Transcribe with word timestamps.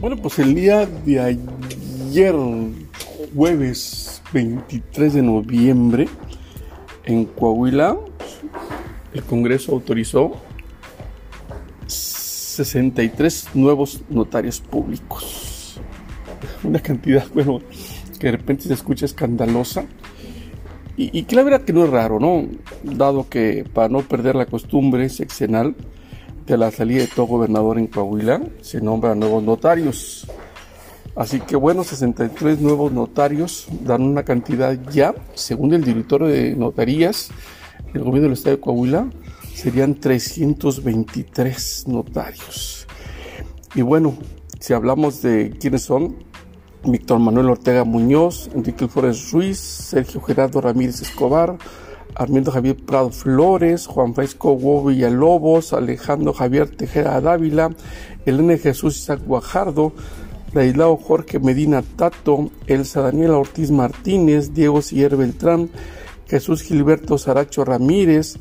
Bueno, 0.00 0.16
pues 0.16 0.38
el 0.38 0.54
día 0.54 0.86
de 0.86 1.20
ayer, 1.20 2.34
jueves 3.34 4.22
23 4.32 5.12
de 5.12 5.20
noviembre, 5.20 6.08
en 7.04 7.26
Coahuila, 7.26 7.98
el 9.12 9.22
Congreso 9.24 9.72
autorizó 9.72 10.36
63 11.86 13.48
nuevos 13.52 14.00
notarios 14.08 14.60
públicos. 14.62 15.78
Una 16.64 16.78
cantidad, 16.78 17.26
bueno, 17.34 17.60
que 18.18 18.28
de 18.28 18.32
repente 18.38 18.68
se 18.68 18.72
escucha 18.72 19.04
escandalosa. 19.04 19.84
Y, 20.96 21.10
y 21.18 21.24
que 21.24 21.36
la 21.36 21.42
verdad 21.42 21.60
que 21.60 21.74
no 21.74 21.84
es 21.84 21.90
raro, 21.90 22.18
¿no? 22.18 22.46
Dado 22.82 23.28
que 23.28 23.66
para 23.70 23.90
no 23.90 24.00
perder 24.00 24.34
la 24.34 24.46
costumbre 24.46 25.10
sexenal, 25.10 25.74
la 26.56 26.70
salida 26.70 27.00
de 27.02 27.06
todo 27.08 27.26
gobernador 27.26 27.78
en 27.78 27.86
Coahuila, 27.86 28.42
se 28.60 28.80
nombran 28.80 29.18
nuevos 29.18 29.42
notarios. 29.42 30.26
Así 31.16 31.40
que 31.40 31.56
bueno, 31.56 31.84
63 31.84 32.60
nuevos 32.60 32.92
notarios 32.92 33.66
dan 33.82 34.02
una 34.02 34.24
cantidad 34.24 34.78
ya, 34.90 35.14
según 35.34 35.74
el 35.74 35.84
directorio 35.84 36.28
de 36.28 36.54
notarías 36.54 37.30
del 37.92 38.04
gobierno 38.04 38.28
del 38.28 38.32
estado 38.32 38.56
de 38.56 38.62
Coahuila, 38.62 39.10
serían 39.54 39.94
323 39.94 41.88
notarios. 41.88 42.86
Y 43.74 43.82
bueno, 43.82 44.14
si 44.58 44.72
hablamos 44.72 45.22
de 45.22 45.56
quiénes 45.60 45.82
son, 45.82 46.16
Víctor 46.84 47.18
Manuel 47.18 47.50
Ortega 47.50 47.84
Muñoz, 47.84 48.48
Enrique 48.54 48.88
Flores 48.88 49.30
Ruiz, 49.32 49.58
Sergio 49.58 50.20
Gerardo 50.22 50.60
Ramírez 50.60 51.02
Escobar, 51.02 51.58
Armindo 52.14 52.50
Javier 52.50 52.76
Prado 52.76 53.10
Flores, 53.10 53.86
Juan 53.86 54.14
Francisco 54.14 54.52
Hugo 54.52 54.84
Villalobos, 54.84 55.72
Alejandro 55.72 56.32
Javier 56.32 56.68
Tejera 56.68 57.20
Dávila, 57.20 57.70
Elena 58.26 58.56
Jesús 58.58 58.96
Isaac 58.98 59.20
Guajardo, 59.24 59.92
Laislao 60.52 60.96
Jorge 60.96 61.38
Medina 61.38 61.82
Tato, 61.82 62.50
Elsa 62.66 63.02
Daniela 63.02 63.38
Ortiz 63.38 63.70
Martínez, 63.70 64.52
Diego 64.52 64.82
Siller 64.82 65.16
Beltrán, 65.16 65.70
Jesús 66.26 66.62
Gilberto 66.62 67.18
Saracho 67.18 67.64
Ramírez, 67.64 68.36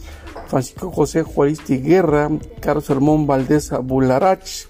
Francisco 0.48 0.92
José 0.92 1.24
Juaristi 1.24 1.78
Guerra, 1.78 2.30
Carlos 2.60 2.90
Hermón 2.90 3.28
Valdés 3.28 3.72
Bularach, 3.84 4.68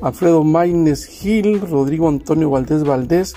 Alfredo 0.00 0.44
Maines 0.44 1.06
Gil, 1.06 1.60
Rodrigo 1.60 2.08
Antonio 2.08 2.50
Valdés 2.50 2.84
Valdés, 2.84 3.34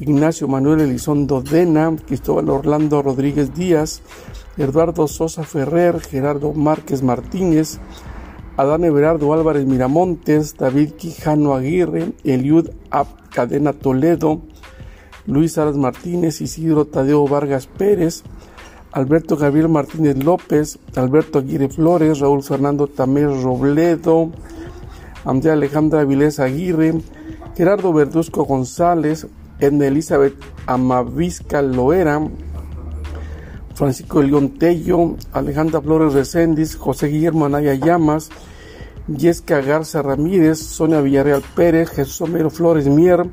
Ignacio 0.00 0.46
Manuel 0.46 0.80
Elizondo 0.80 1.40
Dena, 1.40 1.94
Cristóbal 2.06 2.48
Orlando 2.50 3.02
Rodríguez 3.02 3.52
Díaz, 3.52 4.00
Eduardo 4.56 5.08
Sosa 5.08 5.42
Ferrer, 5.42 6.00
Gerardo 6.00 6.52
Márquez 6.52 7.02
Martínez, 7.02 7.80
Adán 8.56 8.84
Everardo 8.84 9.32
Álvarez 9.32 9.66
Miramontes, 9.66 10.56
David 10.56 10.92
Quijano 10.92 11.54
Aguirre, 11.54 12.12
Eliud 12.22 12.70
Ab 12.90 13.08
Cadena 13.30 13.72
Toledo, 13.72 14.42
Luis 15.26 15.58
Aras 15.58 15.76
Martínez, 15.76 16.40
Isidro 16.40 16.84
Tadeo 16.84 17.26
Vargas 17.26 17.66
Pérez, 17.66 18.22
Alberto 18.92 19.36
Gabriel 19.36 19.68
Martínez 19.68 20.16
López, 20.16 20.78
Alberto 20.94 21.40
Aguirre 21.40 21.68
Flores, 21.68 22.20
Raúl 22.20 22.42
Fernando 22.42 22.86
Tamer 22.86 23.28
Robledo, 23.42 24.30
Andrea 25.24 25.54
Alejandra 25.54 26.00
Avilés 26.00 26.38
Aguirre, 26.38 26.94
Gerardo 27.56 27.92
Verduzco 27.92 28.44
González, 28.44 29.26
Edna 29.60 29.86
Elizabeth 29.86 30.34
Amavisca 30.66 31.62
Loera, 31.62 32.20
Francisco 33.74 34.22
León 34.22 34.58
Tello, 34.58 35.16
Alejandra 35.32 35.80
Flores 35.80 36.12
Recendis, 36.12 36.76
José 36.76 37.08
Guillermo 37.08 37.46
Anaya 37.46 37.74
Llamas, 37.74 38.30
Yesca 39.06 39.60
Garza 39.60 40.02
Ramírez, 40.02 40.58
Sonia 40.58 41.00
Villarreal 41.00 41.42
Pérez, 41.54 41.90
Jesús 41.90 42.20
Homero 42.20 42.50
Flores 42.50 42.86
Mier, 42.88 43.24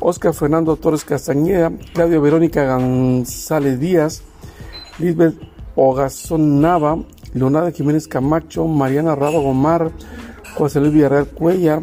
Oscar 0.00 0.32
Fernando 0.34 0.76
Torres 0.76 1.04
Castañeda, 1.04 1.72
Claudia 1.92 2.20
Verónica 2.20 2.76
González 2.76 3.80
Díaz, 3.80 4.22
Lisbeth 4.98 5.34
Ogazón 5.74 6.60
Nava, 6.60 6.98
Leonardo 7.34 7.72
Jiménez 7.72 8.06
Camacho, 8.08 8.66
Mariana 8.66 9.14
Rado 9.14 9.40
Gomar, 9.42 9.90
José 10.54 10.80
Luis 10.80 10.92
Villarreal 10.92 11.28
Cuellar, 11.28 11.82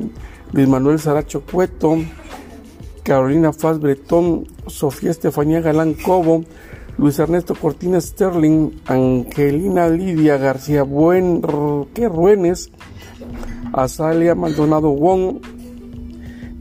Luis 0.52 0.68
Manuel 0.68 1.00
Saracho 1.00 1.42
Cueto, 1.42 1.98
Carolina 3.06 3.54
Faz 3.54 3.80
Bretón, 3.80 4.48
Sofía 4.66 5.12
Estefanía 5.12 5.62
Galán 5.62 5.94
Cobo, 5.94 6.44
Luis 6.98 7.20
Ernesto 7.20 7.54
Cortina 7.54 8.02
Sterling, 8.02 8.72
Angelina 8.88 9.88
Lidia 9.88 10.38
García 10.38 10.82
Buen, 10.82 11.44
¿qué 11.94 12.10
Ruenes, 12.10 12.72
Azalia 13.74 14.34
Maldonado 14.34 14.90
Wong, 14.90 15.38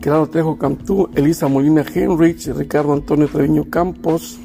Gerardo 0.02 0.26
Trejo 0.28 0.58
Cantú, 0.58 1.08
Elisa 1.14 1.48
Molina 1.48 1.82
Henrich, 1.82 2.46
Ricardo 2.48 2.92
Antonio 2.92 3.26
Treviño 3.26 3.70
Campos, 3.70 4.38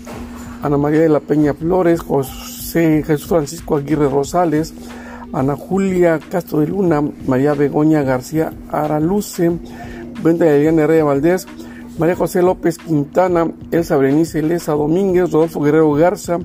Ana 0.63 0.77
María 0.77 1.01
de 1.01 1.09
la 1.09 1.19
Peña 1.19 1.53
Flores, 1.53 1.99
José 1.99 3.03
Jesús 3.05 3.27
Francisco 3.27 3.75
Aguirre 3.75 4.07
Rosales, 4.07 4.73
Ana 5.33 5.57
Julia 5.57 6.17
Castro 6.31 6.61
de 6.61 6.67
Luna, 6.67 7.01
María 7.27 7.55
Begoña 7.55 8.03
García 8.03 8.53
Araluce, 8.71 9.51
Brenda 10.23 10.49
Eliana 10.49 10.83
Herrera 10.83 11.03
Valdés, 11.03 11.45
María 11.99 12.15
José 12.15 12.41
López 12.41 12.77
Quintana, 12.77 13.51
Elsa 13.71 13.97
Berenice 13.97 14.39
Elesa 14.39 14.71
Domínguez, 14.71 15.31
Rodolfo 15.31 15.59
Guerrero 15.59 15.91
Garza, 15.91 16.39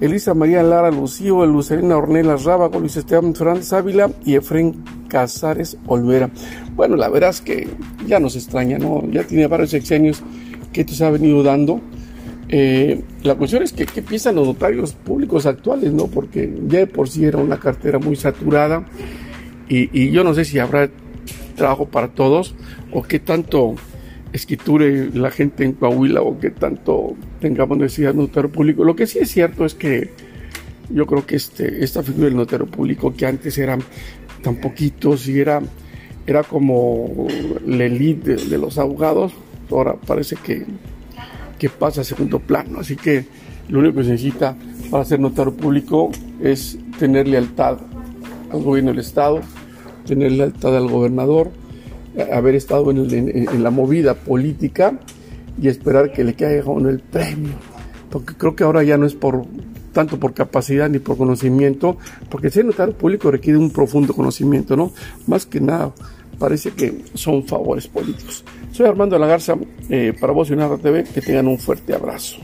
Elisa 0.00 0.32
María 0.32 0.62
Lara 0.62 0.92
Lucío, 0.92 1.44
Lucerina 1.44 1.96
Ornella 1.96 2.36
Rábago, 2.36 2.78
Luis 2.78 2.96
Esteban 2.96 3.34
Franz 3.34 3.72
Ávila 3.72 4.12
y 4.24 4.36
Efren 4.36 4.84
Casares 5.08 5.76
Olvera. 5.88 6.30
Bueno, 6.76 6.94
la 6.94 7.08
verdad 7.08 7.30
es 7.30 7.40
que 7.40 7.66
ya 8.06 8.20
nos 8.20 8.36
extraña, 8.36 8.78
¿no? 8.78 9.02
Ya 9.10 9.24
tiene 9.24 9.48
varios 9.48 9.70
sexenios 9.70 10.22
que 10.72 10.82
esto 10.82 10.94
se 10.94 11.04
ha 11.04 11.10
venido 11.10 11.42
dando. 11.42 11.80
Eh, 12.48 13.02
la 13.24 13.34
cuestión 13.34 13.64
es 13.64 13.72
que 13.72 13.86
qué 13.86 14.02
piensan 14.02 14.36
los 14.36 14.46
notarios 14.46 14.92
públicos 14.92 15.46
actuales, 15.46 15.92
¿no? 15.92 16.06
Porque 16.06 16.56
ya 16.68 16.78
de 16.78 16.86
por 16.86 17.08
sí 17.08 17.24
era 17.24 17.38
una 17.38 17.58
cartera 17.58 17.98
muy 17.98 18.14
saturada 18.14 18.86
y, 19.68 19.90
y 20.00 20.12
yo 20.12 20.22
no 20.22 20.32
sé 20.32 20.44
si 20.44 20.60
habrá 20.60 20.88
trabajo 21.56 21.86
para 21.86 22.06
todos 22.06 22.54
o 22.92 23.02
qué 23.02 23.18
tanto 23.18 23.74
escriture 24.36 25.10
la 25.12 25.30
gente 25.30 25.64
en 25.64 25.72
Coahuila 25.72 26.22
o 26.22 26.38
que 26.38 26.50
tanto 26.50 27.14
tengamos 27.40 27.78
necesidad 27.78 28.12
de 28.12 28.20
notario 28.20 28.50
público. 28.50 28.84
Lo 28.84 28.96
que 28.96 29.06
sí 29.06 29.18
es 29.18 29.30
cierto 29.30 29.64
es 29.64 29.74
que 29.74 30.10
yo 30.90 31.06
creo 31.06 31.26
que 31.26 31.36
este, 31.36 31.82
esta 31.84 32.02
figura 32.02 32.26
del 32.26 32.36
notario 32.36 32.66
público 32.66 33.14
que 33.14 33.26
antes 33.26 33.58
eran 33.58 33.82
tan 34.42 34.56
poquitos 34.56 35.26
y 35.28 35.40
era, 35.40 35.60
era 36.26 36.42
como 36.42 37.26
la 37.66 37.84
elite 37.84 38.36
de, 38.36 38.44
de 38.46 38.58
los 38.58 38.78
abogados, 38.78 39.32
ahora 39.70 39.94
parece 39.94 40.36
que, 40.36 40.64
que 41.58 41.68
pasa 41.68 42.02
a 42.02 42.04
segundo 42.04 42.38
plano. 42.38 42.80
Así 42.80 42.96
que 42.96 43.24
lo 43.68 43.80
único 43.80 43.98
que 43.98 44.04
se 44.04 44.10
necesita 44.12 44.56
para 44.90 45.04
ser 45.04 45.18
notario 45.20 45.54
público 45.54 46.10
es 46.42 46.78
tener 46.98 47.26
lealtad 47.26 47.78
al 48.52 48.62
gobierno 48.62 48.90
del 48.90 49.00
Estado, 49.00 49.40
tener 50.06 50.32
lealtad 50.32 50.76
al 50.76 50.88
gobernador, 50.88 51.50
haber 52.32 52.54
estado 52.54 52.90
en, 52.90 53.62
la 53.62 53.70
movida 53.70 54.14
política 54.14 54.98
y 55.60 55.68
esperar 55.68 56.12
que 56.12 56.24
le 56.24 56.34
caiga 56.34 56.70
uno 56.70 56.88
el 56.88 57.00
premio. 57.00 57.54
Porque 58.10 58.34
creo 58.34 58.54
que 58.54 58.64
ahora 58.64 58.82
ya 58.82 58.96
no 58.96 59.06
es 59.06 59.14
por 59.14 59.44
tanto 59.92 60.20
por 60.20 60.34
capacidad 60.34 60.90
ni 60.90 60.98
por 60.98 61.16
conocimiento, 61.16 61.96
porque 62.28 62.50
ser 62.50 62.66
notario 62.66 62.94
público 62.94 63.30
requiere 63.30 63.58
un 63.58 63.70
profundo 63.70 64.12
conocimiento, 64.12 64.76
¿no? 64.76 64.92
Más 65.26 65.46
que 65.46 65.58
nada, 65.58 65.90
parece 66.38 66.72
que 66.72 67.02
son 67.14 67.44
favores 67.44 67.88
políticos. 67.88 68.44
Soy 68.72 68.86
Armando 68.86 69.18
La 69.18 69.26
Garza, 69.26 69.56
eh, 69.88 70.12
para 70.20 70.34
vos 70.34 70.48
TV, 70.48 71.04
que 71.04 71.22
tengan 71.22 71.48
un 71.48 71.58
fuerte 71.58 71.94
abrazo. 71.94 72.36